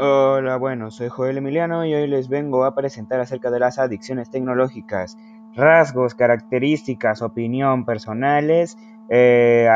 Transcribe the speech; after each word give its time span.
Hola, 0.00 0.58
bueno, 0.58 0.92
soy 0.92 1.08
Joel 1.08 1.38
Emiliano 1.38 1.84
y 1.84 1.92
hoy 1.92 2.06
les 2.06 2.28
vengo 2.28 2.64
a 2.64 2.72
presentar 2.72 3.18
acerca 3.18 3.50
de 3.50 3.58
las 3.58 3.80
adicciones 3.80 4.30
tecnológicas, 4.30 5.18
rasgos, 5.56 6.14
características, 6.14 7.20
opinión 7.20 7.84
personales, 7.84 8.78
eh, 9.10 9.68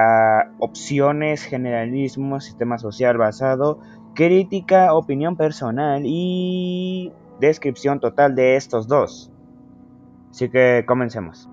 opciones, 0.60 1.42
generalismo, 1.42 2.38
sistema 2.38 2.78
social 2.78 3.18
basado, 3.18 3.80
crítica, 4.14 4.94
opinión 4.94 5.36
personal 5.36 6.02
y 6.04 7.10
descripción 7.40 7.98
total 7.98 8.36
de 8.36 8.54
estos 8.54 8.86
dos. 8.86 9.32
Así 10.30 10.48
que 10.50 10.84
comencemos. 10.86 11.50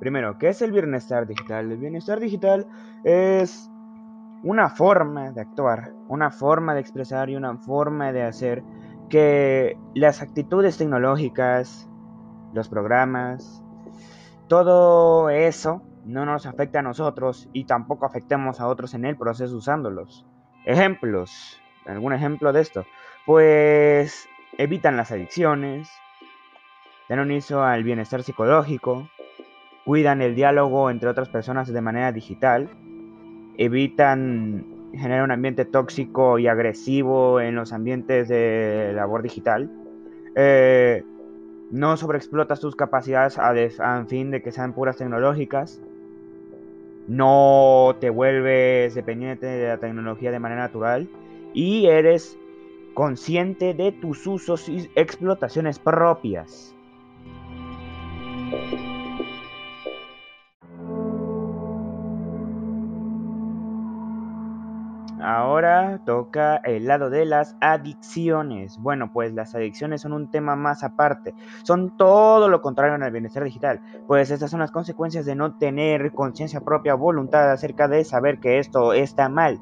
Primero, 0.00 0.38
¿qué 0.38 0.48
es 0.48 0.62
el 0.62 0.72
bienestar 0.72 1.26
digital? 1.26 1.70
El 1.70 1.78
bienestar 1.78 2.20
digital 2.20 2.66
es 3.04 3.70
una 4.42 4.68
forma 4.68 5.32
de 5.32 5.40
actuar, 5.40 5.92
una 6.08 6.30
forma 6.30 6.74
de 6.74 6.80
expresar 6.80 7.30
y 7.30 7.36
una 7.36 7.56
forma 7.56 8.12
de 8.12 8.22
hacer 8.22 8.62
que 9.08 9.78
las 9.94 10.20
actitudes 10.20 10.76
tecnológicas, 10.76 11.88
los 12.52 12.68
programas, 12.68 13.64
todo 14.48 15.30
eso 15.30 15.82
no 16.04 16.26
nos 16.26 16.44
afecta 16.46 16.80
a 16.80 16.82
nosotros 16.82 17.48
y 17.52 17.64
tampoco 17.64 18.04
afectemos 18.04 18.60
a 18.60 18.68
otros 18.68 18.92
en 18.94 19.06
el 19.06 19.16
proceso 19.16 19.56
usándolos. 19.56 20.26
Ejemplos, 20.66 21.60
algún 21.86 22.12
ejemplo 22.12 22.52
de 22.52 22.60
esto, 22.60 22.84
pues 23.24 24.28
evitan 24.58 24.96
las 24.96 25.10
adicciones, 25.10 25.88
dan 27.08 27.18
un 27.20 27.30
inicio 27.30 27.62
al 27.62 27.84
bienestar 27.84 28.22
psicológico, 28.22 29.08
cuidan 29.84 30.22
el 30.22 30.34
diálogo 30.34 30.90
entre 30.90 31.08
otras 31.08 31.28
personas 31.28 31.72
de 31.72 31.80
manera 31.80 32.12
digital, 32.12 32.70
evitan 33.56 34.66
generar 34.92 35.24
un 35.24 35.30
ambiente 35.30 35.64
tóxico 35.64 36.38
y 36.38 36.46
agresivo 36.46 37.40
en 37.40 37.54
los 37.54 37.72
ambientes 37.72 38.28
de 38.28 38.92
labor 38.94 39.22
digital, 39.22 39.70
eh, 40.34 41.04
no 41.70 41.96
sobreexplotas 41.96 42.60
tus 42.60 42.76
capacidades 42.76 43.38
a, 43.38 44.04
fin 44.06 44.30
de 44.30 44.42
que 44.42 44.52
sean 44.52 44.72
puras 44.72 44.96
tecnológicas, 44.96 45.80
no 47.08 47.96
te 48.00 48.10
vuelves 48.10 48.94
dependiente 48.94 49.46
de 49.46 49.68
la 49.68 49.78
tecnología 49.78 50.30
de 50.30 50.38
manera 50.38 50.62
natural 50.62 51.08
y 51.52 51.86
eres 51.86 52.38
consciente 52.94 53.74
de 53.74 53.92
tus 53.92 54.26
usos 54.26 54.68
y 54.68 54.88
explotaciones 54.94 55.78
propias. 55.78 56.73
Ahora 65.26 66.00
toca 66.04 66.56
el 66.56 66.86
lado 66.86 67.08
de 67.08 67.24
las 67.24 67.56
adicciones. 67.62 68.76
Bueno, 68.76 69.10
pues 69.10 69.32
las 69.32 69.54
adicciones 69.54 70.02
son 70.02 70.12
un 70.12 70.30
tema 70.30 70.54
más 70.54 70.84
aparte. 70.84 71.34
Son 71.62 71.96
todo 71.96 72.50
lo 72.50 72.60
contrario 72.60 73.02
el 73.02 73.10
bienestar 73.10 73.42
digital. 73.42 73.80
Pues 74.06 74.30
estas 74.30 74.50
son 74.50 74.60
las 74.60 74.70
consecuencias 74.70 75.24
de 75.24 75.34
no 75.34 75.56
tener 75.56 76.12
conciencia 76.12 76.60
propia 76.60 76.94
o 76.94 76.98
voluntad 76.98 77.50
acerca 77.50 77.88
de 77.88 78.04
saber 78.04 78.38
que 78.38 78.58
esto 78.58 78.92
está 78.92 79.30
mal. 79.30 79.60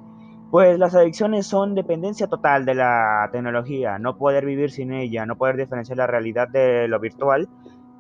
Pues 0.51 0.79
las 0.79 0.95
adicciones 0.95 1.47
son 1.47 1.75
dependencia 1.75 2.27
total 2.27 2.67
de 2.67 2.75
la 2.75 3.29
tecnología, 3.33 3.99
no 3.99 4.19
poder 4.19 4.45
vivir 4.45 4.71
sin 4.71 4.93
ella, 4.93 5.25
no 5.25 5.37
poder 5.37 5.57
diferenciar 5.57 5.97
la 5.97 6.07
realidad 6.07 6.49
de 6.49 6.89
lo 6.89 7.01
virtual, 7.01 7.49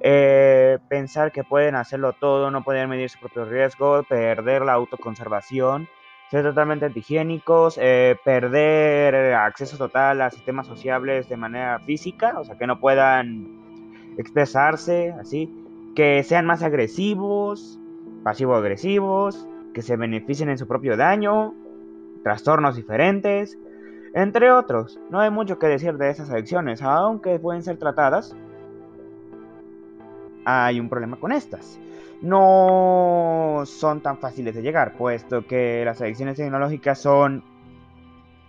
eh, 0.04 0.78
pensar 0.88 1.30
que 1.30 1.44
pueden 1.44 1.76
hacerlo 1.76 2.12
todo, 2.12 2.50
no 2.50 2.64
poder 2.64 2.88
medir 2.88 3.08
su 3.08 3.20
propio 3.20 3.44
riesgo, 3.44 4.02
perder 4.02 4.62
la 4.62 4.72
autoconservación, 4.72 5.88
ser 6.30 6.42
totalmente 6.42 6.86
antihigiénicos, 6.86 7.78
eh, 7.80 8.16
perder 8.24 9.34
acceso 9.34 9.78
total 9.78 10.20
a 10.22 10.30
sistemas 10.30 10.66
sociables 10.66 11.28
de 11.28 11.36
manera 11.36 11.78
física, 11.80 12.34
o 12.40 12.44
sea, 12.44 12.58
que 12.58 12.66
no 12.66 12.80
puedan 12.80 13.46
expresarse 14.18 15.14
así, 15.20 15.48
que 15.94 16.22
sean 16.24 16.46
más 16.46 16.64
agresivos, 16.64 17.78
pasivo-agresivos, 18.24 19.46
que 19.72 19.82
se 19.82 19.96
beneficien 19.96 20.48
en 20.50 20.58
su 20.58 20.66
propio 20.66 20.96
daño, 20.96 21.54
trastornos 22.24 22.74
diferentes, 22.74 23.56
entre 24.14 24.50
otros. 24.50 24.98
No 25.10 25.20
hay 25.20 25.30
mucho 25.30 25.58
que 25.58 25.68
decir 25.68 25.96
de 25.96 26.10
esas 26.10 26.30
adicciones, 26.30 26.82
aunque 26.82 27.38
pueden 27.38 27.62
ser 27.62 27.78
tratadas 27.78 28.36
hay 30.44 30.80
un 30.80 30.88
problema 30.88 31.16
con 31.16 31.32
estas. 31.32 31.78
No 32.20 33.62
son 33.66 34.00
tan 34.00 34.18
fáciles 34.18 34.54
de 34.54 34.62
llegar, 34.62 34.92
puesto 34.92 35.46
que 35.46 35.84
las 35.84 36.00
adicciones 36.00 36.36
tecnológicas 36.36 37.00
son... 37.00 37.42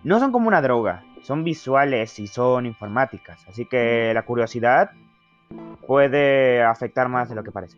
No 0.04 0.20
son 0.20 0.32
como 0.32 0.48
una 0.48 0.62
droga, 0.62 1.04
son 1.22 1.44
visuales 1.44 2.20
y 2.20 2.28
son 2.28 2.66
informáticas, 2.66 3.46
así 3.48 3.66
que 3.66 4.14
la 4.14 4.24
curiosidad 4.24 4.92
puede 5.88 6.62
afectar 6.62 7.08
más 7.08 7.30
de 7.30 7.36
lo 7.36 7.44
que 7.44 7.52
parece. 7.52 7.78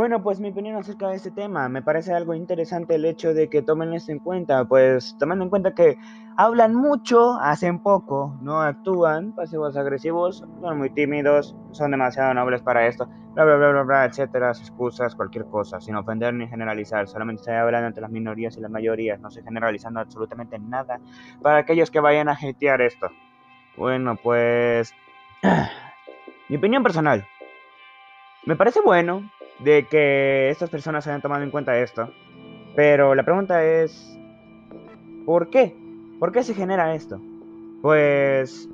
Bueno, 0.00 0.22
pues 0.22 0.40
mi 0.40 0.48
opinión 0.48 0.76
acerca 0.76 1.08
de 1.08 1.16
este 1.16 1.30
tema, 1.30 1.68
me 1.68 1.82
parece 1.82 2.14
algo 2.14 2.32
interesante 2.32 2.94
el 2.94 3.04
hecho 3.04 3.34
de 3.34 3.50
que 3.50 3.60
tomen 3.60 3.92
esto 3.92 4.12
en 4.12 4.18
cuenta, 4.18 4.64
pues 4.64 5.14
tomando 5.18 5.44
en 5.44 5.50
cuenta 5.50 5.74
que 5.74 5.98
hablan 6.38 6.74
mucho, 6.74 7.34
hacen 7.34 7.80
poco, 7.80 8.34
no 8.40 8.62
actúan, 8.62 9.34
pasivos 9.34 9.76
agresivos, 9.76 10.42
son 10.62 10.78
muy 10.78 10.88
tímidos, 10.88 11.54
son 11.72 11.90
demasiado 11.90 12.32
nobles 12.32 12.62
para 12.62 12.86
esto, 12.86 13.10
bla 13.34 13.44
bla 13.44 13.56
bla 13.56 13.72
bla 13.72 13.82
bla, 13.82 14.04
etcétera, 14.06 14.52
excusas, 14.52 15.14
cualquier 15.14 15.44
cosa, 15.44 15.82
sin 15.82 15.94
ofender 15.96 16.32
ni 16.32 16.48
generalizar, 16.48 17.06
solamente 17.06 17.40
estoy 17.40 17.56
hablando 17.56 17.88
entre 17.88 18.00
las 18.00 18.10
minorías 18.10 18.56
y 18.56 18.62
las 18.62 18.70
mayorías, 18.70 19.20
no 19.20 19.28
estoy 19.28 19.42
generalizando 19.42 20.00
absolutamente 20.00 20.58
nada 20.58 20.98
para 21.42 21.58
aquellos 21.58 21.90
que 21.90 22.00
vayan 22.00 22.30
a 22.30 22.38
hatear 22.42 22.80
esto. 22.80 23.10
Bueno, 23.76 24.16
pues 24.16 24.94
mi 26.48 26.56
opinión 26.56 26.82
personal. 26.82 27.26
Me 28.46 28.56
parece 28.56 28.80
bueno, 28.80 29.28
de 29.64 29.86
que 29.90 30.50
estas 30.50 30.70
personas 30.70 31.06
hayan 31.06 31.22
tomado 31.22 31.42
en 31.42 31.50
cuenta 31.50 31.78
esto. 31.78 32.10
Pero 32.76 33.14
la 33.14 33.24
pregunta 33.24 33.64
es, 33.64 34.18
¿por 35.26 35.50
qué? 35.50 35.76
¿Por 36.18 36.32
qué 36.32 36.42
se 36.42 36.54
genera 36.54 36.94
esto? 36.94 37.20
Pues 37.82 38.68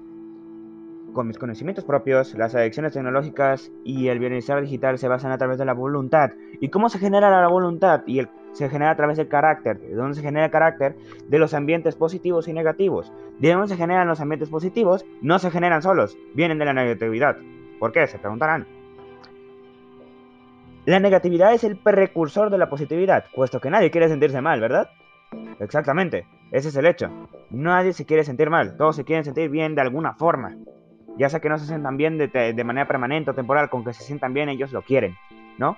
con 1.12 1.26
mis 1.26 1.38
conocimientos 1.38 1.84
propios, 1.84 2.34
las 2.34 2.54
adicciones 2.54 2.92
tecnológicas 2.92 3.72
y 3.84 4.08
el 4.08 4.18
bienestar 4.18 4.60
digital 4.60 4.98
se 4.98 5.08
basan 5.08 5.32
a 5.32 5.38
través 5.38 5.56
de 5.56 5.64
la 5.64 5.72
voluntad. 5.72 6.32
¿Y 6.60 6.68
cómo 6.68 6.90
se 6.90 6.98
genera 6.98 7.30
la 7.30 7.48
voluntad? 7.48 8.02
Y 8.06 8.18
el, 8.18 8.28
se 8.52 8.68
genera 8.68 8.90
a 8.90 8.96
través 8.96 9.16
del 9.16 9.28
carácter. 9.28 9.80
¿De 9.80 9.94
dónde 9.94 10.14
se 10.14 10.22
genera 10.22 10.44
el 10.44 10.50
carácter? 10.50 10.94
De 11.26 11.38
los 11.38 11.54
ambientes 11.54 11.96
positivos 11.96 12.48
y 12.48 12.52
negativos. 12.52 13.12
¿De 13.38 13.50
dónde 13.50 13.68
se 13.68 13.76
generan 13.76 14.08
los 14.08 14.20
ambientes 14.20 14.50
positivos? 14.50 15.06
No 15.22 15.38
se 15.38 15.50
generan 15.50 15.80
solos, 15.80 16.18
vienen 16.34 16.58
de 16.58 16.66
la 16.66 16.74
negatividad. 16.74 17.38
¿Por 17.78 17.92
qué? 17.92 18.06
Se 18.06 18.18
preguntarán. 18.18 18.66
La 20.86 21.00
negatividad 21.00 21.52
es 21.52 21.64
el 21.64 21.76
precursor 21.76 22.48
de 22.48 22.58
la 22.58 22.70
positividad, 22.70 23.24
puesto 23.34 23.60
que 23.60 23.70
nadie 23.70 23.90
quiere 23.90 24.08
sentirse 24.08 24.40
mal, 24.40 24.60
¿verdad? 24.60 24.88
Exactamente, 25.58 26.28
ese 26.52 26.68
es 26.68 26.76
el 26.76 26.86
hecho. 26.86 27.10
Nadie 27.50 27.92
se 27.92 28.06
quiere 28.06 28.22
sentir 28.22 28.50
mal, 28.50 28.76
todos 28.76 28.94
se 28.94 29.02
quieren 29.02 29.24
sentir 29.24 29.50
bien 29.50 29.74
de 29.74 29.80
alguna 29.80 30.14
forma. 30.14 30.54
Ya 31.18 31.28
sea 31.28 31.40
que 31.40 31.48
no 31.48 31.58
se 31.58 31.66
sientan 31.66 31.96
bien 31.96 32.18
de, 32.18 32.64
manera 32.64 32.86
permanente 32.86 33.32
o 33.32 33.34
temporal, 33.34 33.68
con 33.68 33.84
que 33.84 33.92
se 33.94 34.04
sientan 34.04 34.32
bien 34.32 34.48
ellos 34.48 34.72
lo 34.72 34.82
quieren, 34.82 35.16
¿no? 35.58 35.76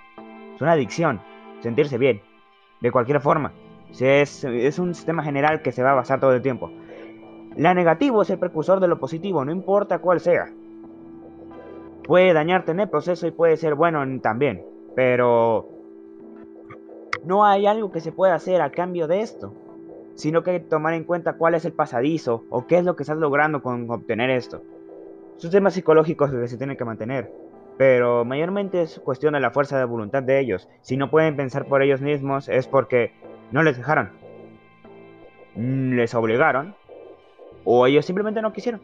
Es 0.54 0.60
una 0.60 0.72
adicción, 0.72 1.22
sentirse 1.60 1.96
bien, 1.96 2.20
de 2.82 2.92
cualquier 2.92 3.22
forma. 3.22 3.52
Es, 3.98 4.44
es 4.44 4.78
un 4.78 4.94
sistema 4.94 5.22
general 5.22 5.62
que 5.62 5.72
se 5.72 5.82
va 5.82 5.92
a 5.92 5.94
basar 5.94 6.20
todo 6.20 6.34
el 6.34 6.42
tiempo. 6.42 6.70
La 7.56 7.72
negativo 7.72 8.20
es 8.20 8.28
el 8.28 8.38
precursor 8.38 8.78
de 8.78 8.88
lo 8.88 8.98
positivo, 8.98 9.42
no 9.42 9.52
importa 9.52 10.00
cuál 10.00 10.20
sea. 10.20 10.50
Puede 12.04 12.34
dañarte 12.34 12.72
en 12.72 12.80
el 12.80 12.90
proceso 12.90 13.26
y 13.26 13.30
puede 13.30 13.56
ser 13.56 13.74
bueno 13.74 14.04
también 14.20 14.76
pero 14.98 15.68
no 17.22 17.44
hay 17.44 17.68
algo 17.68 17.92
que 17.92 18.00
se 18.00 18.10
pueda 18.10 18.34
hacer 18.34 18.60
a 18.60 18.72
cambio 18.72 19.06
de 19.06 19.20
esto, 19.20 19.54
sino 20.16 20.42
que 20.42 20.50
hay 20.50 20.58
que 20.58 20.66
tomar 20.66 20.94
en 20.94 21.04
cuenta 21.04 21.34
cuál 21.34 21.54
es 21.54 21.64
el 21.64 21.72
pasadizo 21.72 22.42
o 22.50 22.66
qué 22.66 22.78
es 22.78 22.84
lo 22.84 22.96
que 22.96 23.04
estás 23.04 23.16
logrando 23.16 23.62
con 23.62 23.88
obtener 23.88 24.28
esto. 24.28 24.60
Son 25.36 25.52
temas 25.52 25.74
psicológicos 25.74 26.32
que 26.32 26.48
se 26.48 26.56
tienen 26.56 26.76
que 26.76 26.84
mantener, 26.84 27.30
pero 27.76 28.24
mayormente 28.24 28.82
es 28.82 28.98
cuestión 28.98 29.34
de 29.34 29.40
la 29.40 29.52
fuerza 29.52 29.78
de 29.78 29.84
voluntad 29.84 30.24
de 30.24 30.40
ellos. 30.40 30.68
Si 30.80 30.96
no 30.96 31.12
pueden 31.12 31.36
pensar 31.36 31.66
por 31.66 31.80
ellos 31.80 32.00
mismos 32.00 32.48
es 32.48 32.66
porque 32.66 33.12
no 33.52 33.62
les 33.62 33.76
dejaron, 33.76 34.10
les 35.54 36.12
obligaron 36.12 36.74
o 37.62 37.86
ellos 37.86 38.04
simplemente 38.04 38.42
no 38.42 38.52
quisieron. 38.52 38.80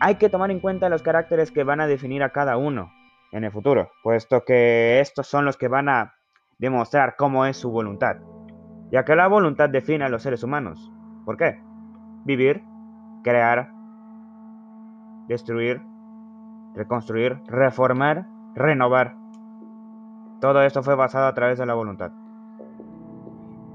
Hay 0.00 0.16
que 0.16 0.28
tomar 0.28 0.50
en 0.50 0.58
cuenta 0.58 0.88
los 0.88 1.04
caracteres 1.04 1.52
que 1.52 1.62
van 1.62 1.80
a 1.80 1.86
definir 1.86 2.24
a 2.24 2.30
cada 2.30 2.56
uno 2.56 2.90
en 3.32 3.44
el 3.44 3.50
futuro, 3.50 3.90
puesto 4.02 4.44
que 4.44 5.00
estos 5.00 5.26
son 5.26 5.44
los 5.44 5.56
que 5.56 5.68
van 5.68 5.88
a 5.88 6.14
demostrar 6.58 7.16
cómo 7.16 7.46
es 7.46 7.56
su 7.56 7.70
voluntad. 7.70 8.16
ya 8.90 9.06
que 9.06 9.16
la 9.16 9.26
voluntad 9.26 9.70
define 9.70 10.04
a 10.04 10.10
los 10.10 10.22
seres 10.22 10.42
humanos. 10.42 10.92
¿Por 11.24 11.38
qué? 11.38 11.58
Vivir, 12.26 12.62
crear, 13.24 13.70
destruir, 15.28 15.80
reconstruir, 16.74 17.38
reformar, 17.46 18.26
renovar. 18.54 19.16
Todo 20.42 20.62
esto 20.62 20.82
fue 20.82 20.94
basado 20.94 21.26
a 21.26 21.32
través 21.32 21.58
de 21.58 21.64
la 21.64 21.72
voluntad. 21.72 22.12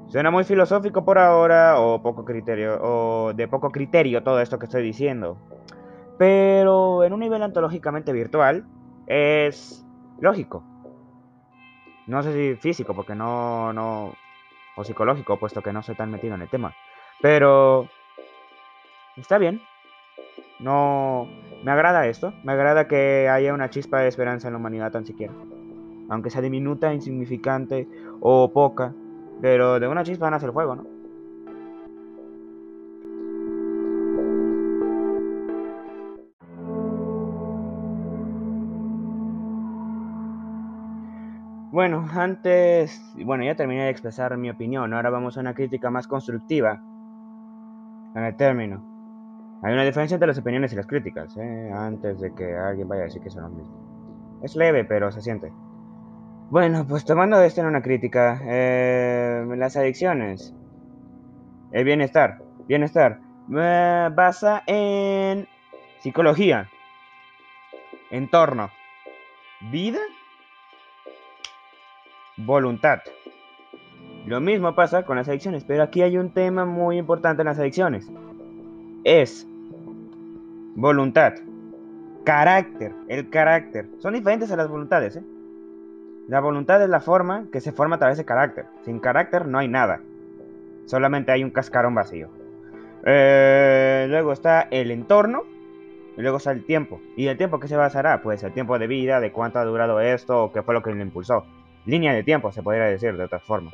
Suena 0.06 0.30
muy 0.30 0.44
filosófico 0.44 1.04
por 1.04 1.18
ahora 1.18 1.80
o 1.80 2.02
poco 2.04 2.24
criterio 2.24 2.78
o 2.80 3.34
de 3.34 3.48
poco 3.48 3.72
criterio 3.72 4.24
todo 4.24 4.40
esto 4.40 4.60
que 4.60 4.66
estoy 4.66 4.84
diciendo. 4.84 5.38
Pero 6.20 7.04
en 7.04 7.12
un 7.12 7.22
nivel 7.22 7.42
antológicamente 7.42 8.14
virtual 8.14 8.66
es 9.08 9.86
lógico. 10.20 10.64
No 12.06 12.22
sé 12.24 12.34
si 12.34 12.56
físico 12.56 12.94
porque 12.94 13.16
no 13.16 13.74
no 13.74 14.14
o 14.76 14.84
psicológico, 14.84 15.40
puesto 15.40 15.62
que 15.62 15.74
no 15.74 15.82
soy 15.82 15.96
tan 15.96 16.12
metido 16.12 16.36
en 16.36 16.44
el 16.44 16.50
tema. 16.50 16.74
Pero 17.22 17.90
está 19.16 19.38
bien. 19.38 19.62
No 20.60 21.28
me 21.64 21.72
agrada 21.72 22.08
esto, 22.08 22.34
me 22.44 22.52
agrada 22.54 22.88
que 22.88 23.28
haya 23.30 23.54
una 23.54 23.70
chispa 23.70 24.00
de 24.00 24.08
esperanza 24.08 24.48
en 24.48 24.54
la 24.54 24.60
humanidad 24.60 24.92
tan 24.92 25.06
siquiera. 25.06 25.34
Aunque 26.10 26.30
sea 26.30 26.42
diminuta, 26.42 26.94
insignificante 26.94 27.88
o 28.22 28.52
poca, 28.54 28.94
pero 29.42 29.80
de 29.80 29.88
una 29.88 30.04
chispa 30.04 30.30
nace 30.30 30.46
el 30.46 30.54
fuego, 30.54 30.76
¿no? 30.76 30.97
Bueno, 41.78 42.08
antes, 42.12 43.00
bueno, 43.24 43.44
ya 43.44 43.54
terminé 43.54 43.84
de 43.84 43.92
expresar 43.92 44.36
mi 44.36 44.50
opinión, 44.50 44.96
ahora 44.96 45.12
vamos 45.12 45.38
a 45.38 45.42
una 45.42 45.54
crítica 45.54 45.92
más 45.92 46.08
constructiva 46.08 46.82
en 48.16 48.24
el 48.24 48.36
término. 48.36 49.60
Hay 49.62 49.74
una 49.74 49.84
diferencia 49.84 50.16
entre 50.16 50.26
las 50.26 50.40
opiniones 50.40 50.74
y 50.74 50.76
las 50.76 50.88
críticas, 50.88 51.38
¿eh? 51.38 51.72
antes 51.72 52.20
de 52.20 52.34
que 52.34 52.58
alguien 52.58 52.88
vaya 52.88 53.04
a 53.04 53.06
decir 53.06 53.22
que 53.22 53.30
son 53.30 53.44
lo 53.44 53.50
mismo. 53.50 54.40
Es 54.42 54.56
leve, 54.56 54.86
pero 54.86 55.12
se 55.12 55.22
siente. 55.22 55.54
Bueno, 56.50 56.84
pues 56.90 57.06
tomando 57.06 57.40
esto 57.42 57.62
en 57.62 57.68
una 57.68 57.84
crítica, 57.84 58.42
eh, 58.44 59.46
las 59.56 59.78
adicciones, 59.78 60.56
el 61.74 61.86
bienestar, 61.86 62.40
bienestar, 62.68 63.20
eh, 63.56 64.10
basa 64.16 64.64
en 64.66 65.48
psicología, 66.00 66.72
entorno, 68.10 68.72
vida, 69.70 70.00
voluntad. 72.48 73.02
Lo 74.26 74.42
mismo 74.42 74.74
pasa 74.74 75.04
con 75.04 75.18
las 75.18 75.30
adicciones, 75.30 75.64
pero 75.64 75.84
aquí 75.84 76.02
hay 76.02 76.18
un 76.18 76.32
tema 76.32 76.66
muy 76.66 76.98
importante 76.98 77.44
en 77.44 77.48
las 77.48 77.60
adicciones. 77.60 78.10
Es 79.04 79.46
voluntad, 80.76 81.34
carácter, 82.24 82.94
el 83.08 83.30
carácter. 83.30 83.88
Son 84.00 84.14
diferentes 84.14 84.52
a 84.52 84.56
las 84.56 84.68
voluntades, 84.68 85.18
¿eh? 85.18 85.24
La 86.28 86.42
voluntad 86.42 86.82
es 86.82 86.90
la 86.90 87.00
forma 87.00 87.46
que 87.52 87.62
se 87.62 87.72
forma 87.72 87.96
a 87.96 88.00
través 88.00 88.18
de 88.18 88.26
carácter. 88.26 88.66
Sin 88.84 89.00
carácter 89.00 89.46
no 89.46 89.60
hay 89.60 89.70
nada. 89.70 90.02
Solamente 90.86 91.32
hay 91.32 91.44
un 91.44 91.52
cascarón 91.52 91.96
vacío. 91.96 92.28
Eh, 93.06 94.08
luego 94.10 94.34
está 94.34 94.68
el 94.72 94.92
entorno. 94.92 95.44
Y 96.18 96.22
luego 96.22 96.38
está 96.38 96.52
el 96.52 96.66
tiempo. 96.66 97.00
¿Y 97.16 97.28
el 97.28 97.38
tiempo 97.38 97.60
qué 97.60 97.68
se 97.70 97.78
basará? 97.78 98.22
Pues 98.22 98.44
el 98.44 98.52
tiempo 98.52 98.78
de 98.78 98.88
vida, 98.88 99.22
de 99.22 99.32
cuánto 99.32 99.60
ha 99.60 99.64
durado 99.64 100.02
esto 100.02 100.46
o 100.46 100.52
qué 100.52 100.64
fue 100.64 100.74
lo 100.74 100.82
que 100.82 100.92
le 100.92 101.02
impulsó. 101.02 101.46
Línea 101.88 102.14
de 102.14 102.22
tiempo, 102.22 102.52
se 102.52 102.62
podría 102.62 102.84
decir 102.84 103.16
de 103.16 103.24
otras 103.24 103.42
formas. 103.42 103.74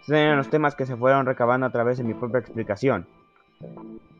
Estos 0.00 0.14
eran 0.14 0.36
los 0.36 0.50
temas 0.50 0.74
que 0.74 0.84
se 0.84 0.94
fueron 0.94 1.24
recabando 1.24 1.64
a 1.64 1.70
través 1.70 1.96
de 1.96 2.04
mi 2.04 2.12
propia 2.12 2.40
explicación. 2.40 3.06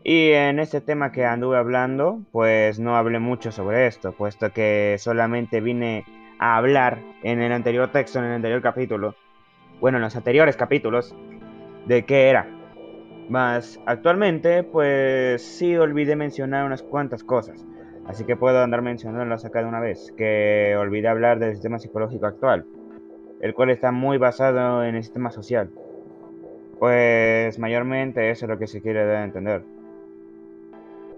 Y 0.02 0.30
en 0.30 0.58
este 0.58 0.80
tema 0.80 1.12
que 1.12 1.26
anduve 1.26 1.58
hablando, 1.58 2.20
pues 2.32 2.78
no 2.78 2.96
hablé 2.96 3.18
mucho 3.18 3.52
sobre 3.52 3.86
esto, 3.86 4.12
puesto 4.12 4.50
que 4.54 4.96
solamente 4.98 5.60
vine 5.60 6.06
a 6.38 6.56
hablar 6.56 6.98
en 7.22 7.42
el 7.42 7.52
anterior 7.52 7.92
texto, 7.92 8.20
en 8.20 8.24
el 8.24 8.32
anterior 8.32 8.62
capítulo, 8.62 9.14
bueno, 9.80 9.98
en 9.98 10.04
los 10.04 10.16
anteriores 10.16 10.56
capítulos, 10.56 11.14
de 11.84 12.06
qué 12.06 12.30
era. 12.30 12.48
Más 13.28 13.78
actualmente, 13.84 14.62
pues 14.62 15.42
sí 15.42 15.76
olvidé 15.76 16.16
mencionar 16.16 16.64
unas 16.64 16.82
cuantas 16.82 17.22
cosas, 17.22 17.62
así 18.06 18.24
que 18.24 18.36
puedo 18.36 18.60
andar 18.60 18.82
mencionándolas 18.82 19.44
acá 19.44 19.60
de 19.60 19.68
una 19.68 19.80
vez, 19.80 20.12
que 20.16 20.76
olvidé 20.78 21.08
hablar 21.08 21.38
del 21.38 21.52
sistema 21.54 21.78
psicológico 21.78 22.26
actual, 22.26 22.64
el 23.40 23.54
cual 23.54 23.70
está 23.70 23.92
muy 23.92 24.18
basado 24.18 24.84
en 24.84 24.94
el 24.94 25.02
sistema 25.02 25.30
social. 25.30 25.70
Pues 26.78 27.58
mayormente 27.58 28.30
eso 28.30 28.46
es 28.46 28.50
lo 28.50 28.58
que 28.58 28.66
se 28.66 28.80
quiere 28.80 29.06
dar 29.06 29.16
a 29.16 29.24
entender. 29.24 29.62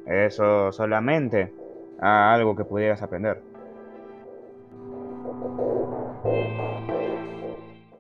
Eso 0.07 0.71
solamente 0.73 1.53
a 1.99 2.33
algo 2.33 2.55
que 2.55 2.65
pudieras 2.65 3.03
aprender. 3.03 3.41